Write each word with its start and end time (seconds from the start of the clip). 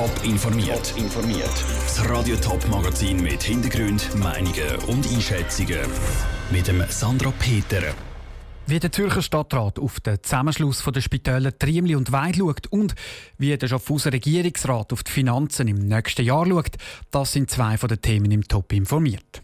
Top 0.00 0.24
informiert. 0.24 0.94
informiert. 0.96 1.52
Das 1.84 2.08
Radio 2.08 2.34
Top 2.36 2.66
Magazin 2.70 3.20
mit 3.22 3.42
Hintergrund, 3.42 4.08
Meinungen 4.16 4.76
und 4.86 5.06
Einschätzungen 5.06 5.80
mit 6.50 6.68
dem 6.68 6.82
Sandra 6.88 7.30
Peter. 7.38 7.82
Wie 8.66 8.78
der 8.78 8.90
Zürcher 8.92 9.20
Stadtrat 9.20 9.78
auf 9.78 10.00
den 10.00 10.22
Zusammenschluss 10.22 10.82
der 10.82 11.02
Spitäler 11.02 11.58
Triemli 11.58 11.96
und 11.96 12.12
Weid 12.12 12.36
schaut 12.36 12.66
und 12.68 12.94
wie 13.36 13.54
der 13.54 13.68
Schaffhauser 13.68 14.10
Regierungsrat 14.10 14.90
auf 14.94 15.02
die 15.02 15.12
Finanzen 15.12 15.68
im 15.68 15.86
nächsten 15.86 16.24
Jahr 16.24 16.46
schaut, 16.46 16.76
das 17.10 17.32
sind 17.32 17.50
zwei 17.50 17.76
von 17.76 17.90
den 17.90 18.00
Themen 18.00 18.30
im 18.30 18.48
Top 18.48 18.72
informiert. 18.72 19.42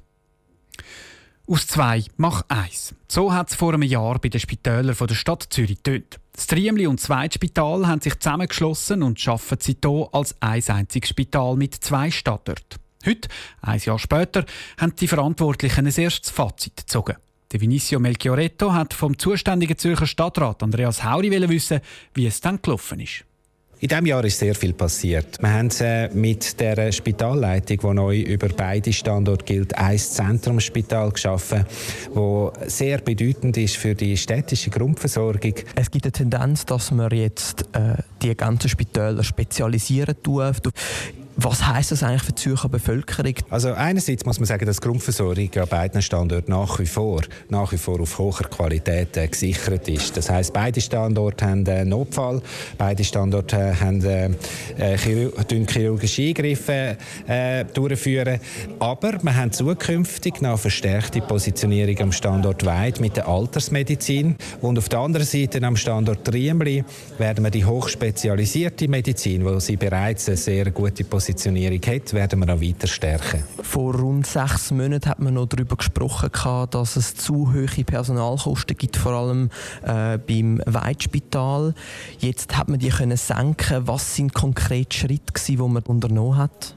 Aus 1.48 1.68
zwei 1.68 2.02
mach 2.16 2.42
eins. 2.48 2.92
So 3.06 3.32
hat 3.32 3.50
es 3.50 3.54
vor 3.54 3.72
einem 3.72 3.82
Jahr 3.82 4.18
bei 4.18 4.28
den 4.28 4.40
Spitälern 4.40 4.96
der 4.98 5.14
Stadt 5.14 5.46
Zürich 5.50 5.76
getönt. 5.76 6.18
Das 6.32 6.48
Triemli 6.48 6.88
und 6.88 6.98
das 6.98 7.06
Zweitspital 7.06 7.86
haben 7.86 8.00
sich 8.00 8.18
zusammengeschlossen 8.18 9.04
und 9.04 9.26
arbeiten 9.28 9.58
seitdem 9.60 10.06
als 10.10 10.34
ein 10.40 10.62
einziges 10.66 11.10
Spital 11.10 11.54
mit 11.54 11.76
zwei 11.76 12.10
Standorten. 12.10 12.80
Heute, 13.06 13.28
ein 13.62 13.78
Jahr 13.78 14.00
später, 14.00 14.44
haben 14.76 14.96
die 14.96 15.06
Verantwortlichen 15.06 15.86
ein 15.86 15.94
erstes 15.94 16.30
Fazit 16.30 16.78
gezogen. 16.78 17.14
Der 17.52 17.60
Vinicio 17.60 18.00
Melchioretto 18.00 18.72
hat 18.72 18.92
vom 18.92 19.16
zuständigen 19.16 19.78
Zürcher 19.78 20.08
Stadtrat 20.08 20.64
Andreas 20.64 21.04
Hauri 21.04 21.30
wissen, 21.48 21.80
wie 22.14 22.26
es 22.26 22.40
dann 22.40 22.60
gelaufen 22.60 22.98
ist. 22.98 23.24
In 23.78 23.88
diesem 23.88 24.06
Jahr 24.06 24.24
ist 24.24 24.38
sehr 24.38 24.54
viel 24.54 24.72
passiert. 24.72 25.38
Wir 25.38 25.52
haben 25.52 25.68
äh, 25.80 26.08
mit 26.14 26.58
der 26.60 26.90
Spitalleitung, 26.92 27.78
die 27.78 27.94
neu 27.94 28.20
über 28.20 28.48
beide 28.48 28.90
Standorte 28.90 29.44
gilt, 29.44 29.76
ein 29.76 29.98
Zentrumsspital 29.98 31.10
geschaffen, 31.10 31.66
das 32.14 32.74
sehr 32.74 32.98
bedeutend 32.98 33.58
ist 33.58 33.76
für 33.76 33.94
die 33.94 34.16
städtische 34.16 34.70
Grundversorgung. 34.70 35.54
Es 35.74 35.90
gibt 35.90 36.06
eine 36.06 36.12
Tendenz, 36.12 36.64
dass 36.64 36.90
man 36.90 37.10
jetzt 37.10 37.66
äh, 37.72 37.96
die 38.22 38.34
ganzen 38.34 38.70
Spitäler 38.70 39.22
spezialisieren 39.22 40.16
tut. 40.22 40.72
Was 41.38 41.66
heißt 41.66 41.92
das 41.92 42.02
eigentlich 42.02 42.22
für 42.22 42.32
die 42.32 42.42
Zürcher 42.42 42.70
Bevölkerung? 42.70 43.34
Also 43.50 43.74
einerseits 43.74 44.24
muss 44.24 44.40
man 44.40 44.46
sagen, 44.46 44.64
dass 44.64 44.76
die 44.76 44.88
Grundversorgung 44.88 45.50
an 45.56 45.68
beiden 45.68 46.00
Standorten 46.00 46.50
nach 46.50 46.78
wie 46.78 46.86
vor, 46.86 47.20
nach 47.50 47.72
wie 47.72 47.76
vor 47.76 48.00
auf 48.00 48.18
hoher 48.18 48.48
Qualität 48.48 49.14
äh, 49.18 49.28
gesichert 49.28 49.86
ist. 49.86 50.16
Das 50.16 50.30
heißt, 50.30 50.54
beide 50.54 50.80
Standorte 50.80 51.44
haben 51.44 51.68
einen 51.68 51.90
Notfall, 51.90 52.40
beide 52.78 53.04
Standorte 53.04 53.56
äh, 53.56 53.74
haben 53.74 54.02
äh, 54.02 54.30
äh 54.78 54.96
Chirurg 54.96 55.70
chirurgische 55.70 56.22
Eingriffe 56.22 56.96
äh, 57.26 57.66
durchführen. 57.66 58.40
Aber 58.78 59.22
wir 59.22 59.36
haben 59.36 59.52
zukünftig 59.52 60.40
noch 60.40 60.58
verstärkte 60.58 61.20
Positionierung 61.20 62.00
am 62.00 62.12
Standort 62.12 62.64
Weid 62.64 62.98
mit 62.98 63.18
der 63.18 63.28
Altersmedizin 63.28 64.36
und 64.62 64.78
auf 64.78 64.88
der 64.88 65.00
anderen 65.00 65.26
Seite 65.26 65.62
am 65.62 65.76
Standort 65.76 66.24
Triemli 66.24 66.82
werden 67.18 67.44
wir 67.44 67.50
die 67.50 67.66
hochspezialisierte 67.66 68.88
Medizin, 68.88 69.44
wo 69.44 69.58
sie 69.58 69.76
bereits 69.76 70.28
eine 70.28 70.38
sehr 70.38 70.70
gute 70.70 71.04
Position 71.04 71.25
Positionierung 71.26 71.80
hat, 71.86 72.12
werden 72.12 72.46
wir 72.46 72.54
auch 72.54 72.60
weiter 72.60 72.86
stärken. 72.86 73.42
Vor 73.60 73.96
rund 73.96 74.28
sechs 74.28 74.70
Monaten 74.70 75.10
hat 75.10 75.18
man 75.18 75.34
noch 75.34 75.46
darüber 75.46 75.74
gesprochen, 75.74 76.30
dass 76.70 76.94
es 76.94 77.16
zu 77.16 77.52
hohe 77.52 77.84
Personalkosten 77.84 78.76
gibt, 78.76 78.96
vor 78.96 79.12
allem 79.12 79.50
äh, 79.82 80.18
beim 80.18 80.62
Weitspital. 80.66 81.74
Jetzt 82.20 82.56
hat 82.56 82.68
man 82.68 82.78
die 82.78 82.90
können 82.90 83.16
senken. 83.16 83.88
Was 83.88 84.14
sind 84.14 84.34
konkrete 84.34 84.96
Schritte, 84.96 85.32
die 85.48 85.56
man 85.56 85.82
unternommen 85.82 86.36
hat? 86.36 86.75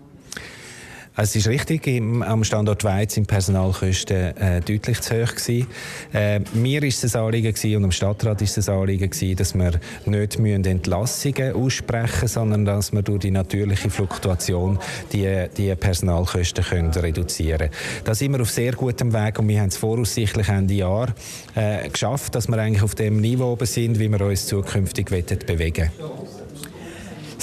Also 1.19 1.31
es 1.31 1.47
ist 1.47 1.47
richtig, 1.49 1.85
im, 1.87 2.23
am 2.23 2.45
Standort 2.45 2.85
Weiz 2.85 3.15
sind 3.15 3.27
Personalkosten 3.27 4.37
äh, 4.37 4.61
deutlich 4.61 5.01
zu 5.01 5.21
hoch 5.21 5.35
gewesen. 5.35 5.67
Äh, 6.13 6.39
mir 6.53 6.81
ist 6.83 7.03
es 7.03 7.13
ein 7.13 7.23
Anliegen 7.23 7.53
gewesen, 7.53 7.75
und 7.75 7.81
dem 7.81 7.91
Stadtrat 7.91 8.41
ist 8.41 8.57
es 8.57 8.69
ein 8.69 8.75
Anliegen 8.75 9.09
gewesen, 9.09 9.35
dass 9.35 9.53
wir 9.53 9.81
nicht 10.05 10.39
müssen 10.39 10.63
Entlassungen 10.63 11.55
aussprechen, 11.55 12.29
sondern 12.29 12.63
dass 12.63 12.93
wir 12.93 13.01
durch 13.01 13.19
die 13.19 13.31
natürliche 13.31 13.89
Fluktuation 13.89 14.79
die, 15.11 15.47
die 15.57 15.75
Personalkosten 15.75 16.63
können 16.63 16.91
reduzieren. 16.91 17.69
Da 18.05 18.15
sind 18.15 18.31
wir 18.31 18.39
auf 18.39 18.49
sehr 18.49 18.71
gutem 18.71 19.11
Weg 19.11 19.39
und 19.39 19.49
wir 19.49 19.59
haben 19.59 19.67
es 19.67 19.75
voraussichtlich 19.75 20.47
Ende 20.47 20.75
Jahr 20.75 21.13
äh, 21.53 21.89
geschafft, 21.89 22.33
dass 22.33 22.47
wir 22.47 22.57
eigentlich 22.59 22.83
auf 22.83 22.95
dem 22.95 23.19
Niveau 23.19 23.51
oben 23.51 23.65
sind, 23.65 23.99
wie 23.99 24.07
wir 24.07 24.21
uns 24.21 24.47
zukünftig 24.47 25.07
bewegen 25.07 25.91
wollen. 25.97 26.48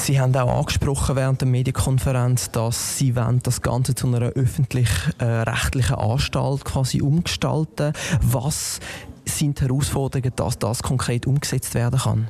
Sie 0.06 0.20
haben 0.20 0.36
auch 0.36 0.60
angesprochen 0.60 1.16
während 1.16 1.40
der 1.40 1.48
Medienkonferenz, 1.48 2.52
dass 2.52 2.96
Sie 2.96 3.16
wollen 3.16 3.40
das 3.42 3.60
Ganze 3.60 3.96
zu 3.96 4.06
einer 4.06 4.20
öffentlich-rechtlichen 4.20 5.96
äh, 5.96 6.00
Anstalt 6.00 6.64
quasi 6.64 7.02
umgestalten. 7.02 7.92
Was 8.22 8.78
sind 9.24 9.58
die 9.58 9.64
Herausforderungen, 9.64 10.30
dass 10.36 10.60
das 10.60 10.84
konkret 10.84 11.26
umgesetzt 11.26 11.74
werden 11.74 11.98
kann? 11.98 12.28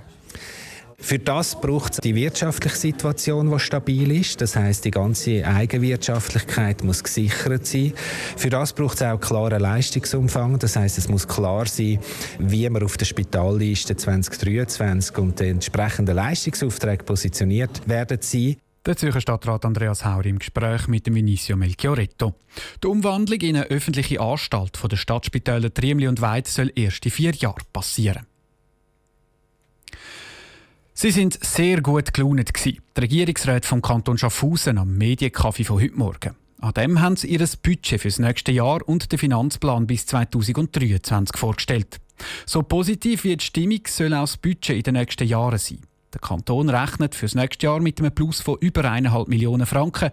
Für 0.98 1.18
das 1.18 1.60
braucht 1.60 1.92
es 1.92 1.98
die 1.98 2.14
wirtschaftliche 2.14 2.76
Situation, 2.76 3.50
die 3.50 3.58
stabil 3.60 4.10
ist. 4.12 4.40
Das 4.40 4.56
heißt, 4.56 4.84
die 4.84 4.90
ganze 4.90 5.46
Eigenwirtschaftlichkeit 5.46 6.82
muss 6.82 7.04
gesichert 7.04 7.66
sein. 7.66 7.92
Für 8.36 8.50
das 8.50 8.72
braucht 8.72 8.96
es 8.96 9.02
auch 9.02 9.20
klaren 9.20 9.60
Leistungsumfang. 9.60 10.58
Das 10.58 10.76
heißt, 10.76 10.98
es 10.98 11.08
muss 11.08 11.28
klar 11.28 11.66
sein, 11.66 11.98
wie 12.38 12.68
man 12.68 12.82
auf 12.82 12.96
der 12.96 13.04
Spitalliste 13.04 13.96
2023 13.96 15.18
und 15.18 15.38
den 15.38 15.56
entsprechenden 15.56 16.16
Leistungsaufträgen 16.16 17.04
positioniert 17.04 17.86
werden 17.86 18.18
sein. 18.20 18.56
Der 18.86 18.96
Zürcher 18.96 19.20
Stadtrat 19.20 19.64
Andreas 19.64 20.04
Hauer 20.04 20.24
im 20.26 20.38
Gespräch 20.38 20.86
mit 20.86 21.06
dem 21.06 21.16
Vinicio 21.16 21.56
Melchioretto. 21.56 22.34
Die 22.82 22.86
Umwandlung 22.86 23.40
in 23.40 23.56
eine 23.56 23.66
öffentliche 23.66 24.20
Anstalt 24.20 24.76
von 24.76 24.88
der 24.88 24.96
Stadtspitäler 24.96 25.74
Triemli 25.74 26.06
und 26.06 26.20
Weid 26.20 26.46
soll 26.46 26.70
erst 26.74 27.04
in 27.04 27.10
vier 27.10 27.32
Jahren 27.32 27.64
passieren. 27.72 28.26
Sie 30.98 31.10
sind 31.10 31.38
sehr 31.44 31.82
gut 31.82 32.14
gelaunt. 32.14 32.50
Die 32.64 32.80
Regierungsräte 32.98 33.68
vom 33.68 33.82
Kanton 33.82 34.16
Schaffhausen 34.16 34.78
am 34.78 34.96
Mediencafé 34.96 35.62
von 35.62 35.78
heute 35.78 35.94
Morgen. 35.94 36.36
An 36.58 36.72
dem 36.72 37.02
haben 37.02 37.16
sie 37.16 37.26
ihr 37.26 37.46
Budget 37.62 38.00
für 38.00 38.08
das 38.08 38.18
nächste 38.18 38.50
Jahr 38.50 38.80
und 38.88 39.12
den 39.12 39.18
Finanzplan 39.18 39.86
bis 39.86 40.06
2023 40.06 41.36
vorgestellt. 41.36 41.98
So 42.46 42.62
positiv 42.62 43.24
wie 43.24 43.36
die 43.36 43.44
Stimmung 43.44 43.80
soll 43.86 44.14
auch 44.14 44.22
das 44.22 44.38
Budget 44.38 44.78
in 44.78 44.82
den 44.84 44.94
nächsten 44.94 45.28
Jahren 45.28 45.58
sein. 45.58 45.80
Der 46.14 46.20
Kanton 46.22 46.70
rechnet 46.70 47.14
für 47.14 47.26
das 47.26 47.34
nächste 47.34 47.66
Jahr 47.66 47.80
mit 47.80 48.00
einem 48.00 48.14
Plus 48.14 48.40
von 48.40 48.56
über 48.60 48.86
1,5 48.86 49.28
Millionen 49.28 49.66
Franken 49.66 50.08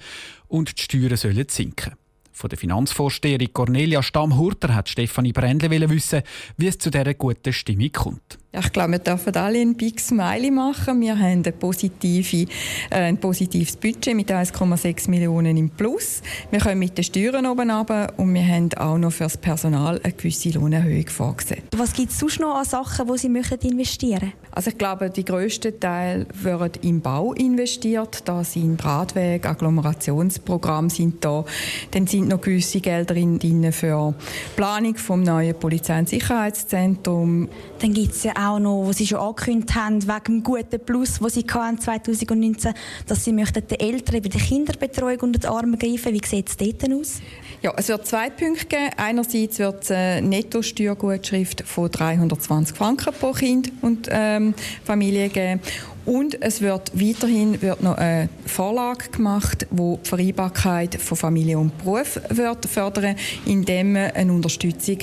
und 0.49 0.77
die 0.77 0.81
Steuern 0.81 1.15
sollen 1.15 1.47
sinken. 1.47 1.93
Von 2.33 2.49
der 2.49 2.59
Finanzvorsteherin 2.59 3.53
Cornelia 3.53 4.03
Stammhurter 4.03 4.75
hat 4.75 4.89
Stefanie 4.89 5.31
Brändle 5.31 5.89
wissen, 5.89 6.23
wie 6.57 6.67
es 6.67 6.77
zu 6.77 6.89
dieser 6.89 7.13
guten 7.13 7.53
Stimmung 7.53 7.93
kommt. 7.93 8.42
Ich 8.55 8.71
glaube, 8.71 8.91
wir 8.91 8.99
dürfen 8.99 9.35
alle 9.35 9.59
ein 9.59 9.73
Big 9.73 9.99
Smiley 9.99 10.51
machen. 10.51 11.01
Wir 11.01 11.17
haben 11.17 11.41
eine 11.43 11.51
positive, 11.51 12.45
äh, 12.91 12.95
ein 12.95 13.17
positives 13.17 13.75
Budget 13.75 14.15
mit 14.15 14.31
1,6 14.31 15.09
Millionen 15.09 15.57
im 15.57 15.71
Plus. 15.71 16.21
Wir 16.51 16.59
können 16.59 16.77
mit 16.77 16.95
den 16.95 17.03
Steuern 17.03 17.47
oben 17.47 17.71
runter 17.71 18.13
und 18.17 18.31
wir 18.31 18.45
haben 18.45 18.71
auch 18.75 18.99
noch 18.99 19.11
für 19.11 19.23
das 19.23 19.37
Personal 19.37 19.99
eine 20.03 20.13
gewisse 20.13 20.51
Lohnerhöhung 20.51 21.07
vorgesehen. 21.07 21.63
Was 21.75 21.93
gibt 21.93 22.11
es 22.11 22.19
sonst 22.19 22.39
noch 22.41 22.55
an 22.55 22.65
Sachen, 22.65 23.07
wo 23.07 23.17
Sie 23.17 23.27
möchten 23.27 23.59
investieren 23.67 24.33
Also 24.51 24.69
ich 24.69 24.77
glaube, 24.77 25.09
die 25.09 25.25
grössten 25.25 25.79
Teil 25.79 26.27
wird 26.33 26.85
im 26.85 27.01
Bau 27.01 27.33
investiert. 27.33 28.21
Da 28.25 28.43
sind 28.43 28.85
Radwege, 28.85 29.49
Agglomerationsprogramme 29.49 30.91
sind 30.91 31.25
da. 31.25 31.43
Dann 31.89 32.05
sind 32.05 32.27
noch 32.27 32.41
gewisse 32.41 32.81
Gelder 32.81 33.15
drin 33.15 33.71
für 33.71 34.13
die 34.19 34.55
Planung 34.55 34.95
vom 34.95 35.23
neuen 35.23 35.55
Polizei- 35.55 35.97
und 35.97 36.09
Sicherheitszentrum. 36.09 37.49
Dann 37.79 37.93
gibt 37.93 38.13
ja 38.23 38.42
auch 38.47 38.59
noch, 38.59 38.87
was 38.87 38.97
Sie 38.97 39.07
schon 39.07 39.19
angekündigt 39.19 39.75
haben, 39.75 40.07
wegen 40.07 40.23
dem 40.25 40.43
guten 40.43 40.79
Plus, 40.85 41.19
das 41.19 41.33
Sie 41.33 41.45
2019 41.45 42.73
dass 43.07 43.23
Sie 43.23 43.33
möchten 43.33 43.65
den 43.67 43.79
Eltern 43.79 44.21
bei 44.21 44.29
der 44.29 44.41
Kinderbetreuung 44.41 45.19
unter 45.21 45.39
die 45.39 45.47
Arme 45.47 45.77
greifen. 45.77 46.13
Wie 46.13 46.21
sieht 46.25 46.49
es 46.49 46.57
dort 46.57 46.91
aus? 46.91 47.21
Ja, 47.61 47.73
es 47.77 47.87
wird 47.87 48.05
zwei 48.05 48.29
Punkte 48.29 48.65
geben. 48.65 48.91
Einerseits 48.97 49.59
wird 49.59 49.83
es 49.83 49.91
eine 49.91 50.27
Netto-Steuergutschrift 50.27 51.63
von 51.65 51.89
320 51.89 52.75
Franken 52.75 53.13
pro 53.13 53.31
Kind 53.31 53.71
und 53.81 54.09
ähm, 54.11 54.53
Familie 54.83 55.29
geben. 55.29 55.61
Und 56.05 56.41
es 56.41 56.61
wird 56.61 56.91
weiterhin 56.93 57.61
wird 57.61 57.81
noch 57.81 57.97
eine 57.97 58.27
Vorlage 58.45 59.09
gemacht, 59.09 59.65
wo 59.71 59.99
die 60.03 60.09
Vereinbarkeit 60.09 60.95
von 60.95 61.17
Familie 61.17 61.57
und 61.57 61.77
Beruf 61.77 62.19
wird 62.29 62.65
fördern, 62.65 63.15
indem 63.45 63.93
man 63.93 64.11
eine 64.11 64.33
Unterstützung 64.33 64.97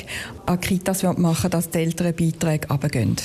an 0.47 0.61
Kitas 0.61 1.03
wird 1.03 1.19
machen, 1.19 1.51
dass 1.51 1.71
die 1.71 1.79
Elternbeiträge 1.79 2.69
runtergehen. 2.69 3.17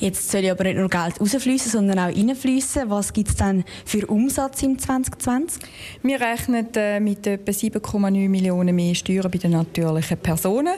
Jetzt 0.00 0.30
soll 0.30 0.48
aber 0.48 0.62
nicht 0.62 0.76
nur 0.76 0.88
Geld 0.88 1.20
rausfließen, 1.20 1.72
sondern 1.72 1.98
auch 1.98 2.16
reinfließen. 2.16 2.88
Was 2.88 3.12
gibt 3.12 3.30
es 3.30 3.36
dann 3.36 3.64
für 3.84 4.06
Umsatz 4.06 4.62
im 4.62 4.78
2020? 4.78 5.60
Wir 6.02 6.20
rechnen 6.20 6.68
äh, 6.76 7.00
mit 7.00 7.26
etwa 7.26 7.50
7,9 7.50 8.28
Millionen 8.28 8.76
mehr 8.76 8.94
Steuern 8.94 9.28
bei 9.28 9.38
den 9.38 9.52
natürlichen 9.52 10.18
Personen. 10.18 10.74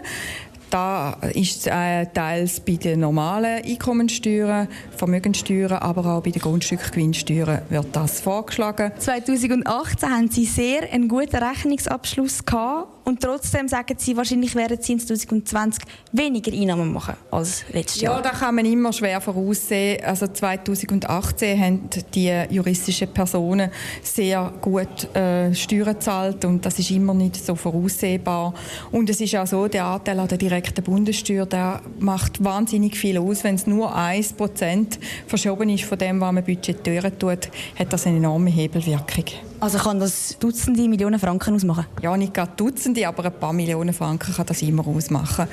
Da 0.70 1.16
ist 1.34 1.66
äh, 1.66 2.06
teils 2.06 2.60
bei 2.60 2.74
den 2.74 3.00
normalen 3.00 3.64
Einkommensteuern, 3.64 4.68
Vermögenssteuern, 4.96 5.72
aber 5.72 6.06
auch 6.06 6.22
bei 6.22 6.30
den 6.30 6.40
Grundstückgewinnsteuern 6.40 7.62
wird 7.68 7.88
das 7.92 8.20
vorgeschlagen. 8.20 8.92
2018 8.96 10.08
haben 10.08 10.30
Sie 10.30 10.44
sehr 10.44 10.92
einen 10.92 11.08
guten 11.08 11.36
Rechnungsabschluss 11.36 12.44
gehabt 12.44 12.99
Und 13.10 13.20
trotzdem 13.20 13.66
sagen 13.66 13.96
sie, 13.98 14.16
wahrscheinlich 14.16 14.54
werden 14.54 14.78
sie 14.80 14.92
in 14.92 15.00
2020 15.00 15.82
weniger 16.12 16.52
Einnahmen 16.52 16.92
machen 16.92 17.16
als 17.32 17.64
letztes 17.72 18.02
Jahr. 18.02 18.14
Ja, 18.14 18.22
da 18.22 18.30
kann 18.30 18.54
man 18.54 18.64
immer 18.64 18.92
schwer 18.92 19.20
voraussehen. 19.20 20.04
Also 20.04 20.28
2018 20.28 21.60
haben 21.60 21.90
die 22.14 22.44
juristischen 22.50 23.08
Personen 23.08 23.72
sehr 24.00 24.52
gut 24.60 25.12
äh, 25.16 25.52
Steuern 25.52 25.94
gezahlt 25.94 26.44
und 26.44 26.64
das 26.64 26.78
ist 26.78 26.92
immer 26.92 27.12
nicht 27.12 27.34
so 27.34 27.56
voraussehbar. 27.56 28.54
Und 28.92 29.10
es 29.10 29.20
ist 29.20 29.34
auch 29.34 29.46
so, 29.48 29.66
der 29.66 29.86
Anteil 29.86 30.20
an 30.20 30.28
der 30.28 30.38
direkten 30.38 30.84
Bundessteuer, 30.84 31.46
der 31.46 31.82
macht 31.98 32.44
wahnsinnig 32.44 32.96
viel 32.96 33.18
aus. 33.18 33.42
Wenn 33.42 33.56
es 33.56 33.66
nur 33.66 33.92
1% 33.92 34.98
verschoben 35.26 35.68
ist 35.68 35.82
von 35.82 35.98
dem, 35.98 36.20
was 36.20 36.32
man 36.32 36.44
budgetieren 36.44 37.18
tut, 37.18 37.50
hat 37.76 37.92
das 37.92 38.06
eine 38.06 38.18
enorme 38.18 38.50
Hebelwirkung. 38.50 39.24
Also 39.60 39.76
kann 39.76 40.00
das 40.00 40.38
Dutzende 40.38 40.88
Millionen 40.88 41.20
Franken 41.20 41.54
ausmachen? 41.54 41.84
Ja, 42.00 42.16
nicht 42.16 42.32
gerade 42.32 42.52
Dutzende, 42.56 43.06
aber 43.06 43.26
ein 43.26 43.38
paar 43.38 43.52
Millionen 43.52 43.92
Franken 43.92 44.34
kann 44.34 44.46
das 44.46 44.62
immer 44.62 44.86
ausmachen. 44.86 45.46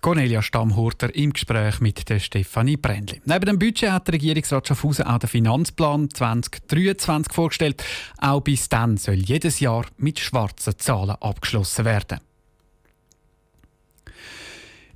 Cornelia 0.00 0.42
Stammhurter 0.42 1.14
im 1.14 1.32
Gespräch 1.32 1.80
mit 1.80 2.08
der 2.08 2.18
Stefanie 2.18 2.76
Brändli. 2.76 3.22
Neben 3.24 3.46
dem 3.46 3.58
Budget 3.58 3.90
hat 3.90 4.08
der 4.08 4.14
Regierungsrat 4.14 4.68
Schaffhausen 4.68 5.06
auch 5.06 5.18
den 5.18 5.30
Finanzplan 5.30 6.10
2023 6.10 7.32
vorgestellt. 7.32 7.82
Auch 8.18 8.40
bis 8.40 8.68
dann 8.68 8.96
soll 8.96 9.14
jedes 9.14 9.60
Jahr 9.60 9.86
mit 9.96 10.18
schwarzen 10.18 10.76
Zahlen 10.76 11.16
abgeschlossen 11.20 11.84
werden. 11.84 12.18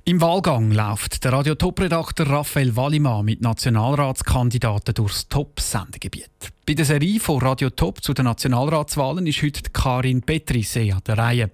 Im 0.09 0.21
Wahlgang 0.21 0.71
läuft 0.71 1.23
der 1.23 1.33
Radio-Top-Redakteur 1.33 2.27
Raphael 2.27 2.75
Wallimann 2.75 3.23
mit 3.23 3.41
Nationalratskandidaten 3.41 4.95
durchs 4.95 5.27
Top-Sendegebiet. 5.27 6.31
Bei 6.65 6.73
der 6.73 6.85
Serie 6.85 7.19
von 7.19 7.39
Radio 7.43 7.69
Top 7.69 8.03
zu 8.03 8.15
den 8.15 8.25
Nationalratswahlen 8.25 9.27
ist 9.27 9.43
heute 9.43 9.69
Karin 9.71 10.23
Petrisee 10.23 10.91
an 10.91 11.01
der 11.05 11.15
Reihe. 11.15 11.51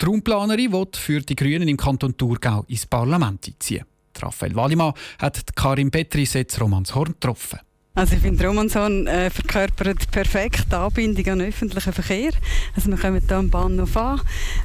Die 0.00 0.06
Raumplanerin 0.06 0.70
will 0.70 0.86
für 0.94 1.22
die 1.22 1.34
Grünen 1.34 1.66
im 1.66 1.76
Kanton 1.76 2.16
Thurgau 2.16 2.64
ins 2.68 2.86
Parlament 2.86 3.48
einziehen. 3.48 3.84
Raphael 4.22 4.54
Wallimann 4.54 4.92
hat 5.18 5.56
Karin 5.56 5.90
Petrisee 5.90 6.46
zu 6.46 6.60
Romanshorn 6.60 7.14
getroffen. 7.14 7.58
Also 7.98 8.14
ich 8.14 8.22
finde, 8.22 8.46
Romanshorn 8.46 9.08
äh, 9.08 9.28
verkörpert 9.28 10.08
perfekt 10.12 10.66
die 10.70 10.76
Anbindung 10.76 11.32
an 11.32 11.40
öffentlichen 11.40 11.92
Verkehr. 11.92 12.30
Also 12.76 12.90
wir 12.90 12.96
kommen 12.96 13.20
hier 13.26 13.36
am 13.36 13.50
Bahnhof 13.50 13.96
an 13.96 14.20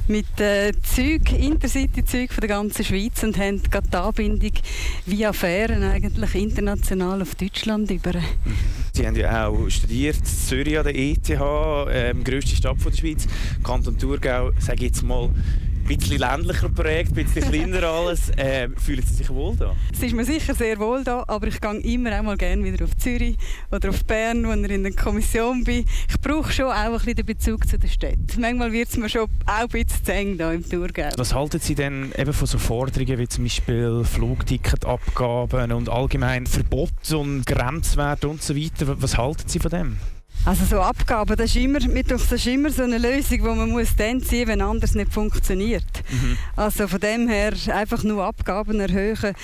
mit 0.06 0.38
äh, 0.38 0.70
Züg, 0.84 1.32
Intercity-Zügen 1.32 2.28
von 2.28 2.40
der 2.42 2.48
ganzen 2.48 2.84
Schweiz 2.84 3.24
und 3.24 3.36
haben 3.36 3.60
gerade 3.60 3.88
die 3.92 3.96
Anbindung 3.96 4.52
via 5.06 5.32
Fähren 5.32 5.82
eigentlich 5.82 6.32
international 6.36 7.22
auf 7.22 7.34
Deutschland 7.34 7.90
über. 7.90 8.12
Sie 8.92 9.04
haben 9.04 9.16
ja 9.16 9.48
auch 9.48 9.68
studiert 9.68 10.18
in 10.18 10.24
Zürich 10.24 10.78
an 10.78 10.84
der 10.84 10.96
ETH, 10.96 11.28
ähm, 11.28 12.22
grösste 12.22 12.54
Stadt 12.54 12.76
der 12.86 12.96
Schweiz, 12.96 13.26
Kanton 13.64 13.98
Thurgau, 13.98 14.52
sage 14.60 14.76
ich 14.76 14.92
jetzt 14.92 15.02
mal, 15.02 15.28
ein 15.84 15.98
bisschen 15.98 16.18
ländlicher 16.18 16.68
Projekt, 16.68 17.10
ein 17.10 17.24
bisschen 17.24 17.50
kleiner 17.50 17.82
alles. 17.82 18.30
Äh, 18.44 18.68
fühlen 18.76 19.02
Sie 19.06 19.14
sich 19.14 19.30
wohl 19.30 19.54
da? 19.56 19.74
Es 19.92 20.02
ist 20.02 20.14
mir 20.14 20.24
sicher 20.24 20.54
sehr 20.54 20.78
wohl 20.78 21.04
da, 21.04 21.24
aber 21.28 21.46
ich 21.46 21.60
gehe 21.60 21.76
immer 21.80 22.18
auch 22.18 22.22
mal 22.22 22.36
gerne 22.36 22.64
wieder 22.64 22.84
auf 22.84 22.96
Zürich 22.96 23.36
oder 23.70 23.90
auf 23.90 24.04
Bern, 24.04 24.46
wenn 24.48 24.64
ich 24.64 24.70
in 24.72 24.82
der 24.82 24.92
Kommission 24.92 25.62
bin. 25.62 25.84
Ich 26.08 26.20
brauche 26.20 26.52
schon 26.52 26.66
auch 26.66 26.74
ein 26.74 26.92
bisschen 26.92 27.14
den 27.14 27.26
Bezug 27.26 27.66
zu 27.68 27.78
der 27.78 27.88
Stadt. 27.88 28.18
Manchmal 28.36 28.72
wird 28.72 28.88
es 28.88 28.96
mir 28.96 29.08
schon 29.08 29.22
auch 29.22 29.28
ein 29.46 29.68
bisschen 29.68 30.04
zu 30.04 30.12
eng 30.12 30.34
hier 30.36 30.52
im 30.52 30.68
Thurgau. 30.68 31.10
Was 31.16 31.32
halten 31.32 31.60
Sie 31.60 31.74
denn 31.74 32.12
eben 32.18 32.32
von 32.32 32.46
so 32.46 32.58
Forderungen 32.58 33.18
wie 33.18 33.28
zum 33.28 33.44
Beispiel 33.44 34.04
Flugticketabgaben 34.04 35.72
und 35.72 35.88
allgemein 35.88 36.46
Verbot 36.46 37.12
und 37.12 37.46
Grenzwerte 37.46 38.28
und 38.28 38.42
so 38.42 38.56
weiter? 38.56 39.00
Was 39.00 39.16
halten 39.16 39.48
Sie 39.48 39.58
von 39.58 39.70
dem? 39.70 39.96
Also 40.46 40.66
so 40.66 40.80
Abgaben, 40.80 41.36
das 41.36 41.50
ist 41.50 41.56
immer, 41.56 41.78
das 41.78 42.30
ist 42.30 42.46
immer 42.46 42.70
so 42.70 42.82
eine 42.82 42.98
Lösung, 42.98 43.38
die 43.38 43.42
man 43.42 43.70
muss 43.70 43.96
dann 43.96 44.20
ziehen 44.20 44.40
muss, 44.40 44.48
wenn 44.48 44.60
anders 44.60 44.94
nicht 44.94 45.10
funktioniert. 45.10 46.02
Mhm. 46.10 46.36
Also 46.54 46.86
von 46.86 47.00
dem 47.00 47.28
her 47.28 47.54
einfach 47.72 48.02
nur 48.02 48.22
Abgaben 48.22 48.78
erhöhen. 48.78 49.34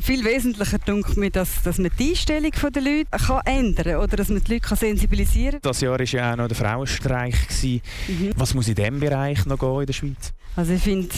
Viel 0.00 0.24
wesentlicher 0.24 0.78
denke 0.78 1.20
mir, 1.20 1.30
dass, 1.30 1.62
dass 1.62 1.76
man 1.76 1.90
die 1.98 2.10
Einstellung 2.10 2.52
der 2.74 2.82
Leute 2.82 3.06
kann 3.10 3.40
ändern 3.44 3.84
kann 3.84 3.96
oder 3.96 4.16
dass 4.16 4.30
man 4.30 4.42
die 4.42 4.54
Leute 4.54 4.76
sensibilisieren 4.76 5.60
kann. 5.60 5.60
Das 5.62 5.80
Jahr 5.82 5.98
war 5.98 6.02
ja 6.02 6.32
auch 6.32 6.36
noch 6.36 6.48
der 6.48 6.56
Frauenstreik. 6.56 7.34
Mhm. 7.62 8.30
Was 8.36 8.54
muss 8.54 8.68
in 8.68 8.76
diesem 8.76 9.00
Bereich 9.00 9.44
noch 9.44 9.58
gehen 9.58 9.80
in 9.80 9.86
der 9.86 9.92
Schweiz? 9.92 10.32
Also 10.56 10.72
ich 10.72 10.82
finde, 10.82 11.14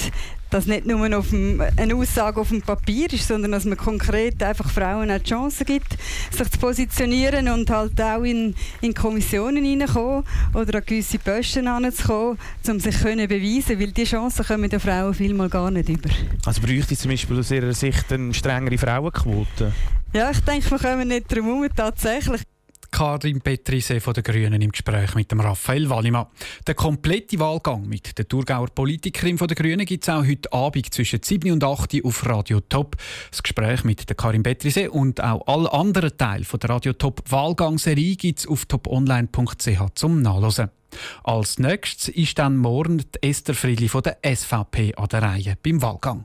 dass 0.51 0.67
nicht 0.67 0.87
nur 0.87 1.17
auf 1.17 1.31
dem, 1.31 1.63
eine 1.77 1.95
Aussage 1.95 2.41
auf 2.41 2.49
dem 2.49 2.63
Papier 2.63 3.13
ist, 3.13 3.29
sondern 3.29 3.53
dass 3.53 3.65
man 3.65 3.77
konkret 3.77 4.43
einfach 4.43 4.69
Frauen 4.71 5.11
auch 5.11 5.19
die 5.19 5.31
Chance 5.31 5.65
gibt, 5.65 5.97
sich 6.31 6.51
zu 6.51 6.59
positionieren 6.59 7.49
und 7.49 7.71
halt 7.71 8.01
auch 8.01 8.23
in, 8.23 8.55
in 8.81 8.95
Kommissionen 8.95 9.65
hineinkommen 9.65 10.25
oder 10.55 10.79
an 10.79 10.85
gewisse 10.85 11.19
Posten 11.19 11.67
hineinzukommen, 11.67 12.39
um 12.69 12.81
sich 12.81 12.97
zu 12.97 13.05
beweisen, 13.05 13.81
weil 13.81 13.93
diese 13.93 14.11
Chancen 14.11 14.45
kommen 14.45 14.69
den 14.69 14.81
Frauen 14.81 15.15
vielmal 15.15 15.49
gar 15.49 15.71
nicht 15.71 15.89
über. 15.89 16.11
Also 16.45 16.61
bräuchte 16.61 16.95
es 16.95 17.01
zum 17.01 17.11
Beispiel 17.11 17.39
aus 17.39 17.51
Ihrer 17.51 17.73
Sicht 17.73 18.13
eine 18.13 18.35
strengere 18.35 18.79
Frauenquote? 18.79 19.73
Ja, 20.13 20.31
ich 20.31 20.41
denke, 20.41 20.71
wir 20.71 20.79
kommen 20.79 21.09
nicht 21.09 21.33
drum 21.33 21.45
herum, 21.45 21.69
tatsächlich. 21.75 22.43
Karin 22.91 23.41
Petrise 23.41 24.01
von 24.01 24.15
den 24.15 24.23
Grünen 24.23 24.61
im 24.61 24.73
Gespräch 24.73 25.15
mit 25.15 25.31
dem 25.31 25.41
Raphael 25.41 25.89
Wallimann. 25.89 26.27
Der 26.67 26.75
komplette 26.75 27.39
Wahlgang 27.39 27.87
mit 27.87 28.19
der 28.19 28.29
Thurgauer 28.29 28.69
Politikerin 28.69 29.39
von 29.39 29.49
den 29.49 29.55
Grünen 29.55 29.87
gibt 29.87 30.05
es 30.05 30.09
auch 30.09 30.25
heute 30.25 30.53
Abend 30.53 30.93
zwischen 30.93 31.23
7 31.23 31.53
und 31.53 31.65
8 31.65 32.05
auf 32.05 32.27
Radio 32.27 32.61
Top. 32.61 32.97
Das 33.31 33.43
Gespräch 33.43 33.85
mit 33.85 34.09
der 34.09 34.17
Karin 34.17 34.43
Petrise 34.43 34.91
und 34.91 35.23
auch 35.23 35.47
alle 35.47 35.73
anderen 35.73 36.17
Teile 36.17 36.45
von 36.45 36.61
der 36.61 36.71
Radio 36.71 36.93
Top 36.93 37.23
Wahlgangserie 37.31 38.17
gibt 38.17 38.41
es 38.41 38.47
auf 38.47 38.67
toponline.ch 38.67 39.95
zum 39.95 40.23
Nachlesen. 40.23 40.71
Als 41.23 41.59
nächstes 41.59 42.09
ist 42.09 42.39
dann 42.39 42.57
morgen 42.57 43.05
Esther 43.21 43.55
Friedli 43.55 43.89
von 43.89 44.03
der 44.03 44.19
SVP 44.25 44.95
an 44.97 45.09
der 45.09 45.23
Reihe 45.23 45.57
beim 45.63 45.81
Wahlgang. 45.83 46.25